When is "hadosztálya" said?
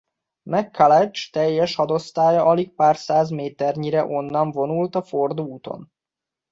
1.75-2.45